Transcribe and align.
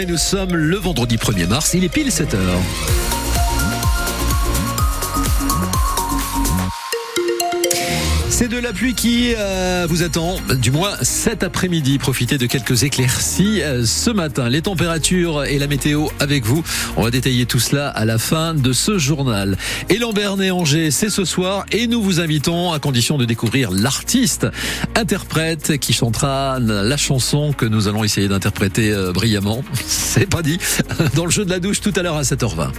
Et 0.00 0.06
nous 0.06 0.16
sommes 0.16 0.56
le 0.56 0.78
vendredi 0.78 1.18
1er 1.18 1.46
mars, 1.46 1.74
il 1.74 1.84
est 1.84 1.90
pile 1.90 2.10
7 2.10 2.34
C'est 8.32 8.48
de 8.48 8.56
la 8.56 8.72
pluie 8.72 8.94
qui 8.94 9.34
euh, 9.36 9.86
vous 9.86 10.02
attend, 10.02 10.36
du 10.54 10.70
moins 10.70 10.92
cet 11.02 11.42
après-midi. 11.42 11.98
Profitez 11.98 12.38
de 12.38 12.46
quelques 12.46 12.82
éclaircies 12.82 13.60
euh, 13.60 13.84
ce 13.84 14.08
matin. 14.08 14.48
Les 14.48 14.62
températures 14.62 15.44
et 15.44 15.58
la 15.58 15.66
météo 15.66 16.06
avec 16.18 16.46
vous. 16.46 16.64
On 16.96 17.02
va 17.02 17.10
détailler 17.10 17.44
tout 17.44 17.58
cela 17.60 17.90
à 17.90 18.06
la 18.06 18.16
fin 18.16 18.54
de 18.54 18.72
ce 18.72 18.96
journal. 18.96 19.58
Et 19.90 19.98
Lambert 19.98 20.40
et 20.40 20.50
Angers, 20.50 20.90
c'est 20.90 21.10
ce 21.10 21.26
soir 21.26 21.66
et 21.72 21.86
nous 21.86 22.00
vous 22.00 22.20
invitons, 22.20 22.72
à 22.72 22.78
condition 22.78 23.18
de 23.18 23.26
découvrir 23.26 23.70
l'artiste, 23.70 24.46
interprète 24.96 25.76
qui 25.76 25.92
chantera 25.92 26.58
la 26.58 26.96
chanson 26.96 27.52
que 27.52 27.66
nous 27.66 27.86
allons 27.86 28.02
essayer 28.02 28.28
d'interpréter 28.28 28.92
euh, 28.92 29.12
brillamment. 29.12 29.62
C'est 29.86 30.26
pas 30.26 30.40
dit. 30.40 30.58
Dans 31.14 31.26
le 31.26 31.30
jeu 31.30 31.44
de 31.44 31.50
la 31.50 31.60
douche 31.60 31.82
tout 31.82 31.92
à 31.96 32.02
l'heure 32.02 32.16
à 32.16 32.22
7h20. 32.22 32.70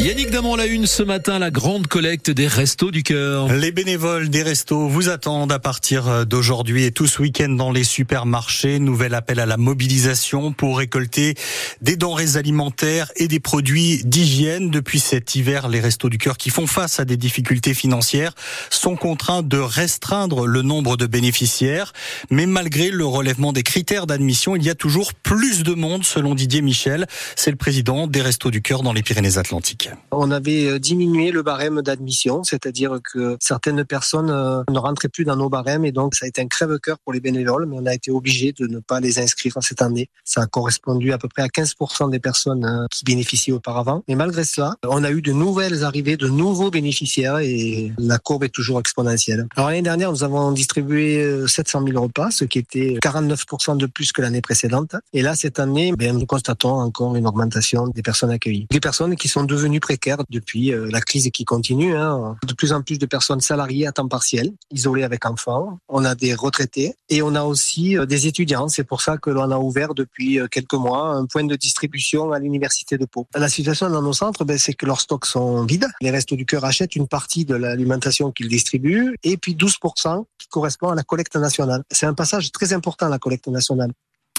Yannick 0.00 0.30
Damon 0.30 0.56
la 0.56 0.66
une 0.66 0.86
ce 0.86 1.02
matin, 1.02 1.38
la 1.38 1.50
grande 1.50 1.86
collecte 1.86 2.30
des 2.30 2.46
restos 2.46 2.90
du 2.90 3.02
cœur. 3.02 3.50
Les 3.52 3.72
bénévoles 3.72 4.28
des 4.28 4.42
restos 4.42 4.86
vous 4.86 5.08
attendent 5.08 5.52
à 5.52 5.58
partir 5.58 6.26
d'aujourd'hui 6.26 6.84
et 6.84 6.92
tout 6.92 7.06
ce 7.06 7.22
week-end 7.22 7.48
dans 7.48 7.72
les 7.72 7.84
supermarchés. 7.84 8.78
Nouvel 8.80 9.14
appel 9.14 9.40
à 9.40 9.46
la 9.46 9.56
mobilisation 9.56 10.52
pour 10.52 10.78
récolter 10.78 11.34
des 11.80 11.96
denrées 11.96 12.36
alimentaires 12.36 13.10
et 13.16 13.28
des 13.28 13.40
produits 13.40 14.02
d'hygiène. 14.04 14.68
Depuis 14.68 15.00
cet 15.00 15.36
hiver, 15.36 15.68
les 15.68 15.80
restos 15.80 16.10
du 16.10 16.18
cœur 16.18 16.36
qui 16.36 16.50
font 16.50 16.66
face 16.66 17.00
à 17.00 17.06
des 17.06 17.16
difficultés 17.16 17.72
financières 17.72 18.34
sont 18.68 18.96
contraints 18.96 19.42
de 19.42 19.58
restreindre 19.58 20.46
le 20.46 20.60
nombre 20.60 20.98
de 20.98 21.06
bénéficiaires. 21.06 21.94
Mais 22.30 22.46
malgré 22.46 22.90
le 22.90 23.06
relèvement 23.06 23.54
des 23.54 23.62
critères 23.62 24.06
d'admission, 24.06 24.54
il 24.54 24.64
y 24.64 24.70
a 24.70 24.74
toujours 24.74 25.14
plus 25.14 25.62
de 25.62 25.72
monde 25.72 26.04
selon 26.04 26.34
Didier 26.34 26.60
Michel. 26.60 27.06
C'est 27.36 27.50
le 27.50 27.56
président 27.56 28.06
des 28.06 28.20
restos 28.20 28.50
du 28.50 28.60
cœur 28.60 28.82
dans 28.82 28.92
les 28.92 29.02
Pyrénées-Atlantiques. 29.02 29.83
On 30.10 30.30
avait 30.30 30.66
euh, 30.66 30.78
diminué 30.78 31.30
le 31.30 31.42
barème 31.42 31.82
d'admission, 31.82 32.44
c'est-à-dire 32.44 32.98
que 33.02 33.36
certaines 33.40 33.84
personnes 33.84 34.30
euh, 34.30 34.62
ne 34.70 34.78
rentraient 34.78 35.08
plus 35.08 35.24
dans 35.24 35.36
nos 35.36 35.48
barèmes 35.48 35.84
et 35.84 35.92
donc 35.92 36.14
ça 36.14 36.26
a 36.26 36.28
été 36.28 36.40
un 36.40 36.46
crève-cœur 36.46 36.98
pour 37.00 37.12
les 37.12 37.20
bénévoles, 37.20 37.66
mais 37.66 37.76
on 37.78 37.86
a 37.86 37.94
été 37.94 38.10
obligé 38.10 38.52
de 38.52 38.66
ne 38.66 38.78
pas 38.78 39.00
les 39.00 39.18
inscrire 39.18 39.54
cette 39.60 39.82
année. 39.82 40.08
Ça 40.24 40.42
a 40.42 40.46
correspondu 40.46 41.12
à 41.12 41.18
peu 41.18 41.28
près 41.28 41.42
à 41.42 41.48
15% 41.48 42.10
des 42.10 42.20
personnes 42.20 42.64
euh, 42.64 42.86
qui 42.90 43.04
bénéficiaient 43.04 43.52
auparavant. 43.52 44.02
Mais 44.08 44.14
malgré 44.14 44.44
cela, 44.44 44.76
on 44.86 45.04
a 45.04 45.10
eu 45.10 45.22
de 45.22 45.32
nouvelles 45.32 45.84
arrivées, 45.84 46.16
de 46.16 46.28
nouveaux 46.28 46.70
bénéficiaires 46.70 47.38
et 47.38 47.92
la 47.98 48.18
courbe 48.18 48.44
est 48.44 48.48
toujours 48.48 48.80
exponentielle. 48.80 49.46
Alors 49.56 49.70
l'année 49.70 49.82
dernière, 49.82 50.10
nous 50.10 50.24
avons 50.24 50.52
distribué 50.52 51.46
700 51.46 51.84
000 51.86 52.02
repas, 52.02 52.30
ce 52.30 52.44
qui 52.44 52.58
était 52.58 52.98
49% 53.02 53.76
de 53.76 53.86
plus 53.86 54.12
que 54.12 54.22
l'année 54.22 54.40
précédente. 54.40 54.96
Et 55.12 55.22
là, 55.22 55.34
cette 55.34 55.58
année, 55.58 55.92
ben, 55.92 56.16
nous 56.16 56.26
constatons 56.26 56.80
encore 56.80 57.16
une 57.16 57.26
augmentation 57.26 57.88
des 57.88 58.02
personnes 58.02 58.30
accueillies. 58.30 58.66
Des 58.70 58.80
personnes 58.80 59.16
qui 59.16 59.28
sont 59.28 59.44
devenues 59.44 59.73
précaires 59.80 60.22
depuis 60.30 60.72
euh, 60.72 60.88
la 60.90 61.00
crise 61.00 61.28
qui 61.32 61.44
continue. 61.44 61.96
Hein. 61.96 62.36
De 62.46 62.54
plus 62.54 62.72
en 62.72 62.82
plus 62.82 62.98
de 62.98 63.06
personnes 63.06 63.40
salariées 63.40 63.86
à 63.86 63.92
temps 63.92 64.08
partiel, 64.08 64.52
isolées 64.70 65.02
avec 65.02 65.26
enfants. 65.26 65.78
On 65.88 66.04
a 66.04 66.14
des 66.14 66.34
retraités 66.34 66.94
et 67.08 67.22
on 67.22 67.34
a 67.34 67.42
aussi 67.42 67.96
euh, 67.96 68.06
des 68.06 68.26
étudiants. 68.26 68.68
C'est 68.68 68.84
pour 68.84 69.00
ça 69.00 69.18
que 69.18 69.30
l'on 69.30 69.50
a 69.50 69.58
ouvert 69.58 69.94
depuis 69.94 70.38
euh, 70.38 70.46
quelques 70.48 70.74
mois 70.74 71.08
un 71.08 71.26
point 71.26 71.44
de 71.44 71.56
distribution 71.56 72.32
à 72.32 72.38
l'université 72.38 72.98
de 72.98 73.04
Pau. 73.04 73.26
La 73.34 73.48
situation 73.48 73.90
dans 73.90 74.02
nos 74.02 74.12
centres, 74.12 74.44
ben, 74.44 74.58
c'est 74.58 74.74
que 74.74 74.86
leurs 74.86 75.00
stocks 75.00 75.26
sont 75.26 75.64
vides. 75.64 75.86
Les 76.00 76.10
Restos 76.10 76.36
du 76.36 76.46
Cœur 76.46 76.64
achètent 76.64 76.96
une 76.96 77.08
partie 77.08 77.44
de 77.44 77.54
l'alimentation 77.54 78.32
qu'ils 78.32 78.48
distribuent 78.48 79.16
et 79.22 79.36
puis 79.36 79.54
12% 79.54 80.24
qui 80.38 80.48
correspond 80.48 80.88
à 80.88 80.94
la 80.94 81.02
collecte 81.02 81.36
nationale. 81.36 81.82
C'est 81.90 82.06
un 82.06 82.14
passage 82.14 82.52
très 82.52 82.72
important, 82.72 83.08
la 83.08 83.18
collecte 83.18 83.48
nationale. 83.48 83.92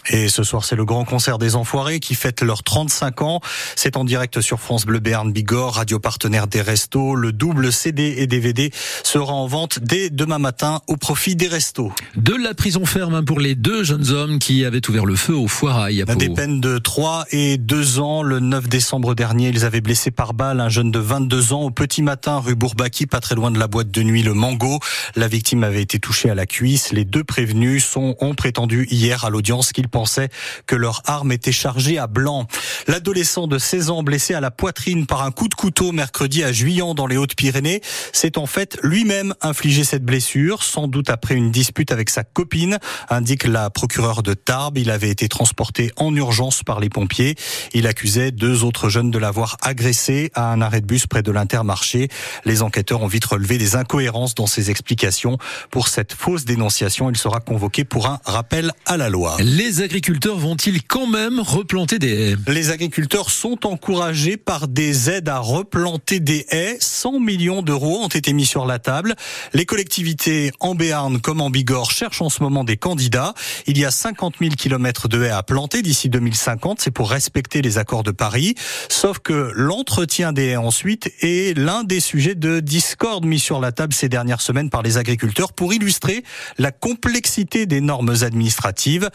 Et 0.10 0.30
ce 0.30 0.44
soir, 0.44 0.64
c'est 0.66 0.76
le 0.76 0.86
grand 0.86 1.04
concert 1.04 1.40
des 1.40 1.56
Enfoirés 1.56 2.00
qui 2.00 2.14
fête 2.14 2.42
leurs 2.42 2.64
35 2.64 3.22
ans. 3.24 3.42
C'est 3.76 3.98
en 3.98 4.04
direct 4.04 4.40
sur 4.42 4.60
France 4.60 4.86
Bleu 4.86 5.00
Béarn 5.00 5.32
Bigorre, 5.32 5.76
radio 5.76 6.00
partenaire 6.00 6.48
des 6.48 6.62
restos. 6.62 7.16
Le 7.16 7.32
double 7.32 7.72
CD 7.72 8.16
et 8.18 8.28
DVD 8.28 8.72
sera 9.04 9.34
en 9.34 9.48
vente 9.48 9.80
dès 9.80 10.10
demain 10.10 10.38
matin 10.38 10.82
au 10.88 10.96
profit 10.98 11.36
des 11.36 11.48
restos. 11.48 11.92
De 12.16 12.36
la 12.36 12.54
prison 12.54 12.86
ferme 12.86 13.26
pour 13.26 13.40
les 13.40 13.56
deux 13.56 13.84
jeunes 13.84 14.10
hommes 14.12 14.38
qui 14.38 14.64
avaient 14.64 14.88
ouvert 14.88 15.06
le 15.06 15.16
feu 15.16 15.36
au 15.36 15.48
foirail 15.48 16.04
à 16.04 16.06
Pau. 16.06 16.16
Des 16.16 16.30
peines 16.30 16.62
de 16.62 16.78
3 16.78 17.26
et 17.32 17.58
2 17.58 18.00
ans. 18.00 18.22
Le 18.22 18.40
9 18.40 18.68
décembre 18.68 19.16
dernier, 19.16 19.50
ils 19.50 19.66
avaient 19.66 19.82
blessé 19.82 20.12
par 20.12 20.34
balle 20.34 20.60
un 20.60 20.70
jeune 20.70 20.92
de 20.92 21.00
22 21.00 21.54
ans 21.54 21.64
au 21.64 21.72
petit 21.72 22.04
matin 22.04 22.38
rue 22.38 22.56
Bourbaki, 22.56 23.08
pas 23.08 23.20
très 23.20 23.36
loin 23.36 23.50
de 23.50 23.58
la 23.58 23.68
boîte 23.68 23.90
de 23.90 24.04
nuit 24.04 24.22
Le 24.22 24.34
Mango. 24.34 24.80
La 25.16 25.28
victime 25.28 25.64
avait 25.64 25.82
été 25.82 26.00
touchée 26.00 26.30
à 26.30 26.36
la 26.36 26.46
cuisse. 26.46 26.92
Les 26.92 27.06
deux 27.06 27.24
prévenus 27.24 27.84
sont, 27.84 28.16
ont 28.20 28.36
prétendu 28.36 28.88
hier 28.92 29.26
à 29.26 29.30
l'audience 29.32 29.72
qu'ils 29.72 29.90
pensaient 29.96 30.28
que 30.68 30.76
leur 30.76 31.04
arme 31.06 31.32
était 31.32 31.54
chargée 31.54 31.98
à 31.98 32.08
blanc. 32.08 32.48
L'adolescent 32.88 33.48
de 33.48 33.58
16 33.58 33.92
ans 33.92 34.04
blessé 34.04 34.34
à 34.34 34.42
la 34.42 34.52
poitrine 34.52 35.06
par 35.06 35.24
un 35.24 35.32
coup 35.32 35.48
de 35.48 35.54
couteau 35.54 35.94
mercredi 35.94 36.44
à 36.44 36.52
Juillan 36.52 36.96
dans 36.96 37.08
les 37.08 37.16
Hautes-Pyrénées 37.16 37.80
s'est 38.12 38.38
en 38.38 38.46
fait 38.46 38.78
lui-même 38.84 39.34
infligé 39.40 39.86
cette 39.86 40.04
blessure, 40.04 40.64
sans 40.64 40.90
doute 40.90 41.10
après 41.10 41.36
une 41.36 41.50
dispute 41.50 41.94
avec 41.94 42.10
sa 42.10 42.26
copine, 42.26 42.78
indique 43.10 43.46
la 43.46 43.70
procureure 43.70 44.22
de 44.22 44.34
Tarbes. 44.34 44.78
Il 44.78 44.92
avait 44.92 45.10
été 45.10 45.30
transporté 45.30 45.94
en 45.96 46.14
urgence 46.14 46.62
par 46.62 46.82
les 46.82 46.90
pompiers. 46.90 47.36
Il 47.74 47.88
accusait 47.88 48.32
deux 48.32 48.66
autres 48.66 48.90
jeunes 48.90 49.12
de 49.12 49.18
l'avoir 49.18 49.56
agressé 49.62 50.30
à 50.34 50.52
un 50.52 50.60
arrêt 50.60 50.82
de 50.82 50.88
bus 50.88 51.08
près 51.08 51.24
de 51.24 51.32
l'Intermarché. 51.32 52.10
Les 52.44 52.64
enquêteurs 52.64 53.02
ont 53.02 53.08
vite 53.08 53.24
relevé 53.24 53.58
des 53.58 53.78
incohérences 53.78 54.36
dans 54.36 54.48
ses 54.48 54.72
explications. 54.72 55.38
Pour 55.72 55.88
cette 55.88 56.12
fausse 56.12 56.44
dénonciation, 56.44 57.10
il 57.10 57.16
sera 57.16 57.40
convoqué 57.40 57.86
pour 57.86 58.08
un 58.08 58.20
rappel 58.26 58.74
à 58.86 58.98
la 58.98 59.08
loi. 59.08 59.38
Agriculteurs 59.86 60.36
vont-ils 60.36 60.82
quand 60.82 61.06
même 61.06 61.40
replanter 61.40 62.00
des 62.00 62.32
haies 62.32 62.36
Les 62.48 62.72
agriculteurs 62.72 63.30
sont 63.30 63.68
encouragés 63.68 64.36
par 64.36 64.68
des 64.68 65.12
aides 65.12 65.30
à 65.30 65.38
replanter 65.38 66.20
des 66.20 66.48
haies. 66.50 66.78
100 66.80 67.20
millions 67.20 67.62
d'euros 67.62 68.00
ont 68.04 68.08
été 68.08 68.34
mis 68.34 68.48
sur 68.48 68.66
la 68.66 68.80
table. 68.80 69.14
Les 69.54 69.68
collectivités 69.68 70.52
en 70.60 70.74
Béarn 70.74 71.22
comme 71.22 71.40
en 71.40 71.52
Bigorre 71.52 71.92
cherchent 71.92 72.24
en 72.24 72.30
ce 72.30 72.42
moment 72.42 72.64
des 72.64 72.78
candidats. 72.78 73.36
Il 73.68 73.78
y 73.78 73.86
a 73.86 73.92
50 73.92 74.38
000 74.42 74.56
kilomètres 74.56 75.08
de 75.08 75.24
haies 75.24 75.30
à 75.30 75.44
planter 75.44 75.84
d'ici 75.84 76.10
2050. 76.10 76.82
C'est 76.82 76.90
pour 76.90 77.12
respecter 77.12 77.62
les 77.62 77.78
accords 77.78 78.04
de 78.04 78.10
Paris. 78.12 78.56
Sauf 78.90 79.20
que 79.20 79.52
l'entretien 79.54 80.34
des 80.34 80.48
haies 80.48 80.56
ensuite 80.56 81.14
est 81.22 81.56
l'un 81.56 81.84
des 81.84 82.00
sujets 82.00 82.34
de 82.34 82.60
discorde 82.60 83.24
mis 83.24 83.40
sur 83.40 83.60
la 83.60 83.72
table 83.72 83.94
ces 83.94 84.10
dernières 84.10 84.42
semaines 84.42 84.72
par 84.72 84.82
les 84.82 84.98
agriculteurs 84.98 85.54
pour 85.54 85.76
illustrer 85.76 86.24
la 86.58 86.72
complexité 86.72 87.68
des 87.68 87.82
normes 87.82 88.16
administratives. 88.24 89.12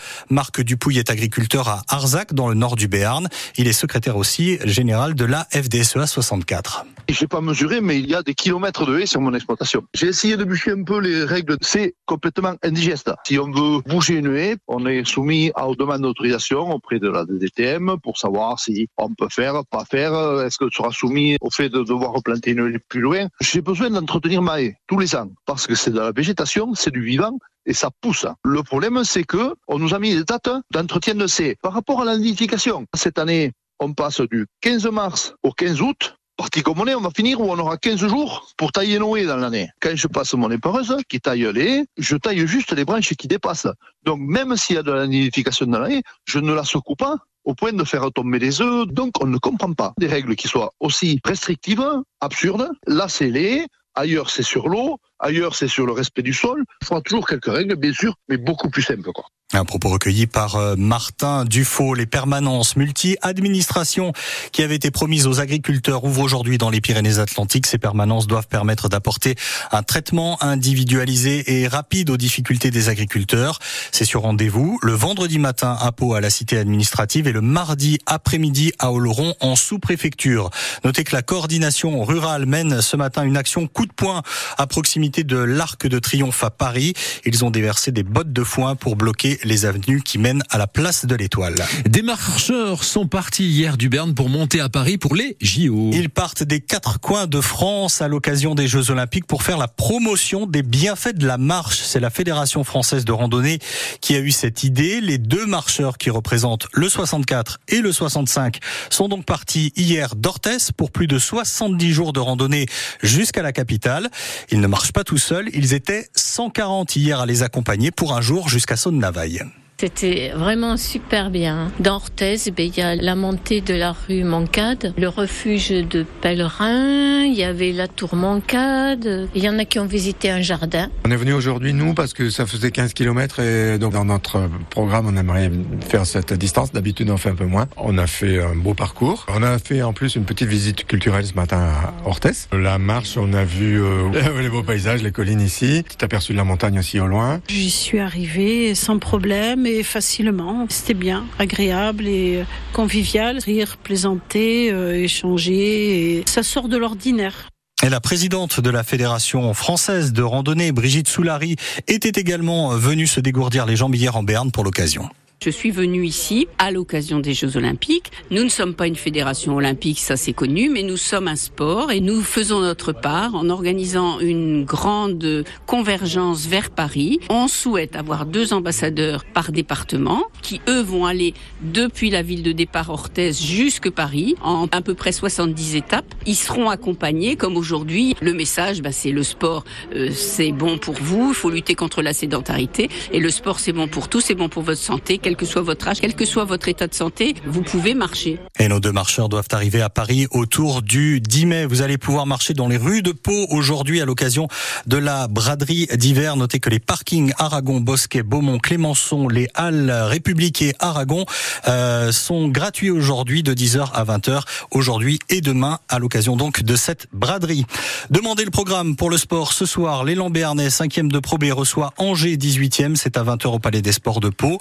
Dupouille 0.63 0.99
est 0.99 1.11
agriculteur 1.11 1.69
à 1.69 1.83
Arzac, 1.89 2.35
dans 2.35 2.49
le 2.49 2.55
nord 2.55 2.77
du 2.77 2.89
Béarn. 2.89 3.29
Il 3.57 3.69
est 3.69 3.73
secrétaire 3.73 4.17
aussi 4.17 4.59
général 4.65 5.15
de 5.15 5.25
la 5.25 5.47
FDSEA 5.53 6.07
64. 6.07 6.85
Je 7.09 7.25
n'ai 7.25 7.29
pas 7.29 7.41
mesuré, 7.41 7.81
mais 7.81 7.99
il 7.99 8.09
y 8.09 8.15
a 8.15 8.23
des 8.23 8.35
kilomètres 8.35 8.87
de 8.87 8.99
haies 8.99 9.07
sur 9.07 9.21
mon 9.21 9.35
exploitation. 9.35 9.83
J'ai 9.95 10.07
essayé 10.07 10.37
de 10.37 10.45
bûcher 10.45 10.73
un 10.73 10.85
peu 10.85 11.01
les 11.01 11.25
règles. 11.25 11.57
C'est 11.61 11.95
complètement 12.07 12.55
indigeste. 12.63 13.11
Si 13.27 13.39
on 13.39 13.51
veut 13.51 13.81
bouger 13.87 14.15
une 14.15 14.35
haie, 14.37 14.57
on 14.69 14.87
est 14.87 15.05
soumis 15.05 15.51
aux 15.61 15.75
demandes 15.75 16.03
d'autorisation 16.03 16.71
auprès 16.71 17.01
de 17.01 17.09
la 17.09 17.25
DDTM 17.25 17.97
pour 18.03 18.19
savoir 18.19 18.61
si 18.61 18.89
on 18.97 19.13
peut 19.15 19.29
faire, 19.29 19.63
pas 19.71 19.85
faire. 19.85 20.13
Est-ce 20.43 20.59
que 20.59 20.67
sera 20.71 20.93
soumis 20.93 21.37
au 21.41 21.51
fait 21.51 21.69
de 21.69 21.83
devoir 21.83 22.13
replanter 22.13 22.53
une 22.53 22.75
haie 22.75 22.79
plus 22.89 23.01
loin? 23.01 23.27
J'ai 23.41 23.61
besoin 23.61 23.91
d'entretenir 23.91 24.41
ma 24.43 24.63
haie 24.63 24.77
tous 24.87 24.99
les 24.99 25.17
ans 25.17 25.31
parce 25.47 25.67
que 25.67 25.75
c'est 25.75 25.91
de 25.91 25.99
la 25.99 26.13
végétation, 26.13 26.75
c'est 26.75 26.93
du 26.93 27.03
vivant 27.03 27.39
et 27.71 27.73
ça 27.73 27.89
pousse. 28.01 28.27
Le 28.45 28.63
problème, 28.65 29.05
c'est 29.05 29.23
que 29.23 29.55
on 29.69 29.79
nous 29.79 29.95
a 29.95 30.01
mis 30.01 30.13
des 30.13 30.25
dates 30.25 30.51
d'entretien 30.73 31.15
de 31.15 31.29
ces. 31.29 31.55
Par 31.63 31.73
rapport 31.73 32.03
à 32.03 32.05
la 32.05 32.19
nidification, 32.19 32.85
cette 32.95 33.19
année, 33.19 33.53
on 33.79 33.95
passe 33.95 34.21
du 34.21 34.47
15 34.61 34.87
mars 34.89 35.35
au 35.45 35.53
15 35.53 35.81
août. 35.81 36.17
Parti 36.37 36.63
comme 36.63 36.81
on 36.81 36.87
est, 36.87 36.95
on 36.95 37.01
va 37.01 37.11
finir 37.15 37.41
où 37.41 37.45
on 37.45 37.59
aura 37.59 37.77
15 37.77 38.07
jours 38.09 38.49
pour 38.57 38.73
tailler 38.73 38.99
nos 38.99 39.17
haies 39.17 39.27
dans 39.27 39.37
l'année. 39.37 39.69
Quand 39.81 39.95
je 39.95 40.09
passe 40.09 40.35
mon 40.35 40.51
épareuse 40.51 40.97
qui 41.09 41.21
taille 41.21 41.49
les 41.53 41.85
je 41.97 42.17
taille 42.17 42.47
juste 42.47 42.73
les 42.73 42.85
branches 42.85 43.15
qui 43.15 43.29
dépassent. 43.29 43.69
Donc 44.05 44.19
même 44.21 44.57
s'il 44.57 44.77
y 44.77 44.79
a 44.79 44.83
de 44.83 44.91
la 44.91 45.07
nidification 45.07 45.67
dans 45.67 45.81
la 45.81 45.91
haie, 45.91 46.03
je 46.25 46.39
ne 46.41 46.53
la 46.53 46.65
secoue 46.65 46.97
pas 46.97 47.17
au 47.45 47.55
point 47.55 47.73
de 47.73 47.85
faire 47.85 48.11
tomber 48.13 48.39
les 48.39 48.61
œufs. 48.61 48.87
Donc 48.89 49.23
on 49.23 49.27
ne 49.27 49.39
comprend 49.39 49.73
pas 49.75 49.93
des 49.99 50.09
règles 50.09 50.35
qui 50.35 50.49
soient 50.49 50.73
aussi 50.81 51.21
restrictives, 51.25 51.85
absurdes. 52.21 52.71
Là, 52.87 53.07
c'est 53.09 53.31
les 53.31 53.67
ailleurs 53.95 54.31
c'est 54.31 54.43
sur 54.43 54.69
l'eau, 54.69 54.99
ailleurs 55.19 55.55
c'est 55.55 55.69
sur 55.69 55.87
le 55.87 55.93
respect 55.93 56.23
du 56.23 56.33
sol. 56.33 56.65
Il 56.83 56.87
faudra 56.87 57.03
toujours 57.03 57.27
quelques 57.27 57.53
règles, 57.53 57.77
bien 57.77 57.93
sûr, 57.93 58.15
mais 58.29 58.37
beaucoup 58.37 58.71
plus 58.71 58.83
simples. 58.83 59.11
Un 59.53 59.65
propos 59.65 59.89
recueilli 59.89 60.27
par 60.27 60.57
euh, 60.57 60.75
Martin 60.77 61.45
Dufaux. 61.45 61.95
Les 61.95 62.07
permanences 62.07 62.77
multi-administration 62.77 64.13
qui 64.53 64.63
avaient 64.63 64.77
été 64.77 64.91
promises 64.91 65.27
aux 65.27 65.41
agriculteurs 65.41 66.05
ouvrent 66.05 66.23
aujourd'hui 66.23 66.59
dans 66.59 66.71
les 66.71 66.81
Pyrénées-Atlantiques. 66.81 67.67
Ces 67.67 67.79
permanences 67.79 68.27
doivent 68.27 68.47
permettre 68.47 68.89
d'apporter 68.89 69.37
un 69.73 69.83
traitement 69.83 70.43
individualisé 70.43 71.61
et 71.61 71.67
rapide 71.67 72.11
aux 72.11 72.17
difficultés 72.17 72.71
des 72.71 72.89
agriculteurs. 72.89 73.59
C'est 73.91 74.05
sur 74.05 74.23
rendez-vous 74.23 74.79
le 74.83 74.93
vendredi 74.93 75.39
matin 75.39 75.77
à 75.81 75.91
Pau 75.91 76.15
à 76.15 76.21
la 76.21 76.31
cité 76.31 76.59
administrative 76.59 77.27
et 77.27 77.33
le 77.33 77.41
mardi 77.41 77.99
après-midi 78.07 78.73
à 78.79 78.93
Oloron 78.93 79.35
en 79.41 79.57
sous-préfecture. 79.57 80.51
Notez 80.85 81.05
que 81.05 81.15
la 81.15 81.23
coordination 81.23 82.05
rurale 82.05 82.47
mène 82.47 82.83
ce 82.83 82.97
matin 82.97 83.25
une 83.25 83.37
action 83.37 83.67
coup 83.67 83.87
de 83.87 83.93
poing 83.93 84.23
à 84.59 84.67
proximité 84.67 84.91
proximité 84.91 85.23
de 85.23 85.37
l'Arc 85.37 85.87
de 85.87 85.99
Triomphe 86.01 86.43
à 86.43 86.51
Paris. 86.51 86.95
Ils 87.25 87.45
ont 87.45 87.51
déversé 87.51 87.93
des 87.93 88.03
bottes 88.03 88.33
de 88.33 88.43
foin 88.43 88.75
pour 88.75 88.97
bloquer 88.97 89.39
les 89.45 89.65
avenues 89.65 90.03
qui 90.03 90.19
mènent 90.19 90.43
à 90.51 90.59
la 90.59 90.67
place 90.67 91.07
de 91.07 91.15
l'Étoile. 91.15 91.55
Des 91.89 92.03
marcheurs 92.03 92.85
sont 92.85 93.07
partis 93.07 93.45
hier 93.45 93.77
du 93.77 93.89
Berne 93.89 94.15
pour 94.15 94.29
monter 94.29 94.61
à 94.61 94.69
Paris 94.69 94.99
pour 94.99 95.15
les 95.15 95.37
JO. 95.41 95.91
Ils 95.93 96.11
partent 96.11 96.43
des 96.43 96.61
quatre 96.61 97.01
coins 97.01 97.27
de 97.27 97.41
France 97.41 98.03
à 98.03 98.09
l'occasion 98.09 98.55
des 98.55 98.69
Jeux 98.69 98.91
Olympiques 98.91 99.27
pour 99.27 99.43
faire 99.43 99.59
la 99.59 99.69
promotion 99.69 100.47
des 100.47 100.63
bienfaits 100.63 101.15
de 101.15 101.27
la 101.27 101.39
marche. 101.39 101.81
C'est 101.81 102.01
la 102.01 102.11
Fédération 102.11 102.65
française 102.65 103.05
de 103.05 103.13
randonnée 103.13 103.59
qui 104.01 104.15
a 104.15 104.21
eu 104.21 104.31
cette 104.31 104.65
idée. 104.65 105.01
Les 105.01 105.19
deux 105.19 105.47
marcheurs 105.47 105.99
qui 105.99 106.11
représentent 106.11 106.67
le 106.73 106.89
64 106.89 107.61
et 107.69 107.81
le 107.81 107.93
65 107.93 108.59
sont 108.91 109.09
donc 109.09 109.25
partis 109.25 109.73
hier 109.77 110.15
d'Orthès 110.17 110.73
pour 110.73 110.91
plus 110.91 111.07
de 111.07 111.19
70 111.19 111.93
jours 111.93 112.13
de 112.13 112.21
randonnée 112.21 112.67
jusqu'à 113.03 113.43
la 113.43 113.53
capitale. 113.53 114.11
Ils 114.51 114.61
ne 114.61 114.67
marchent 114.67 114.93
pas 114.93 115.05
tout 115.05 115.19
seuls. 115.19 115.49
Ils 115.53 115.75
étaient 115.75 116.09
140 116.31 116.95
hier 116.95 117.19
à 117.19 117.27
les 117.27 117.43
accompagner 117.43 117.91
pour 117.91 118.15
un 118.15 118.21
jour 118.21 118.49
jusqu'à 118.49 118.77
Saône-Navaille. 118.77 119.43
C'était 119.81 120.31
vraiment 120.37 120.77
super 120.77 121.31
bien. 121.31 121.73
Dans 121.81 121.95
Orthez, 121.95 122.37
ben, 122.55 122.67
il 122.67 122.77
y 122.77 122.83
a 122.83 122.97
la 122.97 123.15
montée 123.15 123.63
de 123.63 123.73
la 123.73 123.93
rue 123.93 124.25
Mancade, 124.25 124.93
le 124.99 125.09
refuge 125.09 125.71
de 125.71 126.05
pèlerins, 126.21 127.25
il 127.25 127.33
y 127.33 127.45
avait 127.45 127.73
la 127.73 127.89
tour 127.89 128.15
Mancade, 128.15 129.31
il 129.35 129.43
y 129.43 129.49
en 129.49 129.59
a 129.59 129.65
qui 129.65 129.79
ont 129.79 129.87
visité 129.87 130.31
un 130.31 130.43
jardin. 130.43 130.91
On 131.07 131.11
est 131.11 131.17
venu 131.17 131.33
aujourd'hui, 131.33 131.73
nous, 131.73 131.95
parce 131.95 132.13
que 132.13 132.29
ça 132.29 132.45
faisait 132.45 132.71
15 132.71 132.93
km 132.93 133.41
et 133.41 133.79
donc 133.79 133.95
dans 133.95 134.05
notre 134.05 134.51
programme, 134.69 135.07
on 135.07 135.17
aimerait 135.17 135.51
faire 135.89 136.05
cette 136.05 136.35
distance. 136.35 136.73
D'habitude, 136.73 137.09
on 137.09 137.17
fait 137.17 137.31
un 137.31 137.35
peu 137.35 137.47
moins. 137.47 137.67
On 137.79 137.97
a 137.97 138.07
fait 138.07 138.39
un 138.39 138.57
beau 138.57 138.75
parcours. 138.75 139.25
On 139.35 139.43
a 139.43 139.59
fait 139.59 139.81
en 139.81 139.95
plus 139.95 140.15
une 140.15 140.25
petite 140.25 140.49
visite 140.49 140.85
culturelle 140.85 141.25
ce 141.25 141.33
matin 141.33 141.57
à 141.57 141.95
Orthez. 142.07 142.49
La 142.53 142.77
marche, 142.77 143.17
on 143.17 143.33
a 143.33 143.45
vu 143.45 143.83
euh, 143.83 144.11
les 144.43 144.51
beaux 144.51 144.63
paysages, 144.63 145.03
les 145.03 145.11
collines 145.11 145.41
ici, 145.41 145.83
petit 145.89 146.05
aperçu 146.05 146.33
de 146.33 146.37
la 146.37 146.45
montagne 146.45 146.79
aussi 146.79 147.01
au 147.01 147.07
loin. 147.07 147.41
J'y 147.49 147.71
suis 147.71 147.99
arrivé 147.99 148.75
sans 148.75 148.99
problème 148.99 149.69
facilement. 149.83 150.67
C'était 150.69 150.95
bien, 150.95 151.27
agréable 151.39 152.07
et 152.07 152.45
convivial. 152.73 153.39
Rire, 153.39 153.77
plaisanter, 153.77 154.71
euh, 154.73 155.03
échanger. 155.03 156.23
Ça 156.27 156.43
sort 156.43 156.69
de 156.69 156.77
l'ordinaire. 156.77 157.49
Et 157.83 157.89
la 157.89 158.01
présidente 158.01 158.61
de 158.61 158.69
la 158.69 158.83
Fédération 158.83 159.55
française 159.55 160.13
de 160.13 160.23
randonnée, 160.23 160.71
Brigitte 160.71 161.09
Soulary, 161.09 161.57
était 161.89 162.21
également 162.21 162.77
venue 162.77 163.07
se 163.07 163.21
dégourdir 163.21 163.65
les 163.65 163.77
jambes 163.77 163.95
hier 163.95 164.17
en 164.17 164.23
Berne 164.23 164.51
pour 164.51 164.65
l'occasion. 164.65 165.09
Je 165.43 165.49
suis 165.49 165.71
venue 165.71 166.05
ici 166.05 166.49
à 166.59 166.71
l'occasion 166.71 167.19
des 167.19 167.33
Jeux 167.33 167.57
Olympiques. 167.57 168.13
Nous 168.31 168.45
ne 168.45 168.51
sommes 168.51 168.75
pas 168.75 168.87
une 168.87 168.95
fédération 168.95 169.57
olympique, 169.57 169.99
ça 169.99 170.19
c'est 170.19 170.35
connu, 170.35 170.69
mais 170.69 170.83
nous 170.83 170.99
sommes 170.99 171.29
un 171.29 171.37
sport 171.37 171.91
et 171.91 172.03
nous 172.03 172.21
faisons 172.21 172.61
notre 172.61 172.93
part 172.93 173.35
en 173.35 173.49
organisant 173.49 174.21
une 174.21 174.67
grande 174.67 175.47
convergence 175.65 176.47
vers 176.47 176.69
Paris. 176.69 177.21
On 177.31 177.49
souhaite 177.49 177.97
avoir 177.97 178.27
deux 178.27 178.53
ambassadeurs 178.53 179.25
par 179.25 179.51
département 179.51 180.25
qui, 180.43 180.61
eux, 180.69 180.83
vont 180.83 181.07
aller 181.07 181.33
depuis 181.63 182.11
la 182.11 182.21
ville 182.21 182.43
de 182.43 182.53
départ 182.53 182.91
Orthez 182.91 183.33
jusque 183.33 183.89
Paris 183.89 184.35
en 184.43 184.67
à 184.73 184.83
peu 184.83 184.93
près 184.93 185.13
70 185.13 185.75
étapes. 185.75 186.15
Ils 186.27 186.37
seront 186.37 186.69
accompagnés, 186.69 187.37
comme 187.37 187.57
aujourd'hui, 187.57 188.15
le 188.21 188.35
message, 188.35 188.83
bah, 188.83 188.93
c'est 188.93 189.11
le 189.11 189.23
sport, 189.23 189.65
euh, 189.95 190.11
c'est 190.13 190.53
bon 190.53 190.77
pour 190.77 190.97
vous, 190.97 191.31
il 191.31 191.35
faut 191.35 191.49
lutter 191.49 191.75
contre 191.75 192.03
la 192.03 192.13
sédentarité 192.13 192.91
et 193.11 193.21
le 193.21 193.31
sport 193.31 193.59
c'est 193.59 193.73
bon 193.73 193.89
pour 193.89 194.11
tous, 194.11 194.21
c'est 194.21 194.35
bon 194.35 194.51
pour 194.51 194.65
votre 194.65 194.83
santé 194.83 195.17
quel 195.31 195.37
que 195.37 195.47
soit 195.47 195.63
votre 195.63 195.87
âge, 195.87 196.01
quel 196.01 196.17
que 196.17 196.25
soit 196.25 196.45
votre 196.45 196.67
état 196.67 196.89
de 196.89 196.95
santé, 196.95 197.37
vous 197.47 197.63
pouvez 197.63 197.95
marcher. 197.95 198.41
Et 198.59 198.67
nos 198.67 198.81
deux 198.81 198.91
marcheurs 198.91 199.29
doivent 199.29 199.47
arriver 199.53 199.81
à 199.81 199.89
Paris 199.89 200.27
autour 200.33 200.83
du 200.83 201.21
10 201.21 201.47
mai. 201.47 201.67
Vous 201.67 201.83
allez 201.83 201.99
pouvoir 201.99 202.27
marcher 202.27 202.53
dans 202.53 202.67
les 202.67 202.77
rues 202.77 203.03
de 203.03 203.13
Pau 203.13 203.47
aujourd'hui 203.51 204.01
à 204.01 204.07
l'occasion 204.07 204.49
de 204.89 204.97
la 204.97 205.29
braderie 205.29 205.87
d'hiver. 205.95 206.35
Notez 206.35 206.59
que 206.59 206.69
les 206.69 206.81
parkings 206.81 207.33
Aragon, 207.39 207.79
Bosquet, 207.79 208.25
Beaumont, 208.25 208.59
Clémenceau, 208.59 209.29
les 209.29 209.47
Halles 209.55 209.93
République 209.93 210.65
Aragon 210.81 211.27
euh, 211.69 212.11
sont 212.11 212.49
gratuits 212.49 212.91
aujourd'hui 212.91 213.45
de 213.45 213.55
10h 213.55 213.93
à 213.93 214.03
20h 214.03 214.43
aujourd'hui 214.73 215.21
et 215.29 215.43
demain 215.43 215.79
à 215.89 216.01
l'occasion 216.01 216.35
donc 216.35 216.65
de 216.65 216.75
cette 216.75 217.07
braderie. 217.13 217.67
Demandez 218.11 218.45
le 218.45 218.51
programme 218.51 218.97
pour 218.97 219.11
le 219.11 219.17
sport 219.17 219.53
ce 219.53 219.65
soir. 219.65 220.03
L'élan 220.03 220.29
Béarnais 220.29 220.71
5e 220.71 221.07
de 221.07 221.21
Pro 221.21 221.39
B 221.39 221.45
reçoit 221.53 221.93
Angers 221.99 222.37
18e. 222.37 222.97
C'est 222.97 223.17
à 223.17 223.23
20h 223.23 223.47
au 223.47 223.59
Palais 223.61 223.81
des 223.81 223.93
Sports 223.93 224.19
de 224.19 224.31
Pau. 224.31 224.59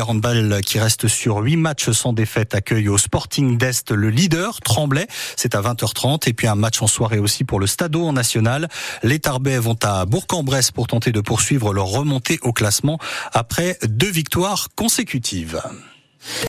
Handball 0.00 0.60
qui 0.64 0.78
reste 0.78 1.08
sur 1.08 1.38
8 1.38 1.56
matchs 1.56 1.90
sans 1.90 2.12
défaite 2.12 2.54
accueille 2.54 2.88
au 2.88 2.98
Sporting 2.98 3.58
d'Est 3.58 3.90
le 3.90 4.10
leader, 4.10 4.60
Tremblay. 4.60 5.06
C'est 5.36 5.54
à 5.54 5.60
20h30. 5.60 6.28
Et 6.28 6.32
puis 6.32 6.46
un 6.46 6.54
match 6.54 6.80
en 6.82 6.86
soirée 6.86 7.18
aussi 7.18 7.44
pour 7.44 7.60
le 7.60 7.66
Stadeau 7.66 8.06
en 8.06 8.12
national. 8.12 8.68
Les 9.02 9.18
Tarbais 9.18 9.58
vont 9.58 9.78
à 9.82 10.04
Bourg-en-Bresse 10.06 10.70
pour 10.70 10.86
tenter 10.86 11.12
de 11.12 11.20
poursuivre 11.20 11.72
leur 11.72 11.86
remontée 11.86 12.38
au 12.42 12.52
classement 12.52 12.98
après 13.32 13.78
deux 13.86 14.10
victoires 14.10 14.68
consécutives. 14.74 15.60